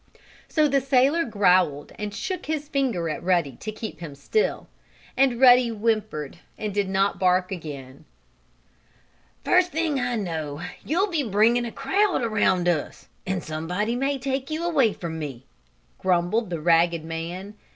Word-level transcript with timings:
So 0.47 0.67
the 0.67 0.81
sailor 0.81 1.23
growled 1.25 1.91
and 1.99 2.11
shook 2.11 2.47
his 2.47 2.67
finger 2.67 3.07
at 3.07 3.21
Ruddy 3.21 3.51
to 3.57 3.69
make 3.69 3.99
him 3.99 4.13
keep 4.13 4.17
still, 4.17 4.67
and 5.15 5.39
Ruddy 5.39 5.69
whimpered 5.69 6.39
and 6.57 6.73
did 6.73 6.89
not 6.89 7.19
bark 7.19 7.51
again. 7.51 8.05
"First 9.45 9.71
thing 9.71 9.99
I 9.99 10.15
know 10.15 10.59
you'll 10.83 11.11
be 11.11 11.21
bringing 11.21 11.65
a 11.65 11.71
crowd 11.71 12.23
around 12.23 12.67
us, 12.67 13.09
and 13.27 13.43
somebody 13.43 13.95
may 13.95 14.17
take 14.17 14.49
you 14.49 14.65
away 14.65 14.91
from 14.91 15.19
me," 15.19 15.45
grumbled 15.99 16.49
the 16.49 16.59
ragged 16.61 17.05
man. 17.05 17.53